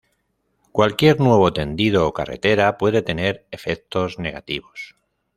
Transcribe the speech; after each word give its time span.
Cualquier 0.71 1.19
nuevo 1.19 1.53
tendido 1.53 2.07
o 2.07 2.11
carretera 2.15 2.79
puede 2.79 3.03
tener 3.03 3.45
efectos 3.51 4.17
negativos. 4.17 4.95